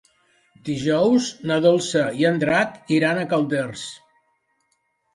Dijous 0.69 1.27
na 1.51 1.59
Dolça 1.67 2.03
i 2.23 2.27
en 2.33 2.41
Drac 2.47 2.93
iran 2.99 3.21
a 3.21 3.29
Calders. 3.37 3.89